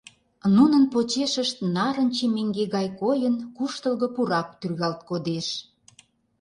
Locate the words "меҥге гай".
2.35-2.87